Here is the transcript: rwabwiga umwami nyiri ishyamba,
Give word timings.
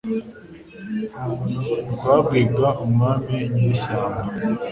rwabwiga 1.93 2.67
umwami 2.83 3.35
nyiri 3.53 3.75
ishyamba, 3.77 4.21